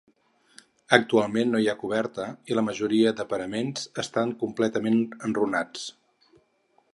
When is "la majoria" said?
2.59-3.11